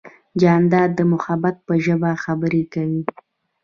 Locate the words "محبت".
1.13-1.55